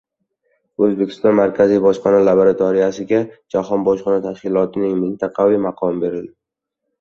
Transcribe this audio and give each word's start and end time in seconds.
O‘zbekiston 0.85 1.35
Markaziy 1.39 1.81
bojxona 1.83 2.21
laboratoriyasiga 2.27 3.19
Jahon 3.57 3.85
bojxona 3.89 4.25
tashkilotining 4.25 4.97
mintaqaviy 5.05 5.63
maqomi 5.69 6.03
berildi 6.07 6.35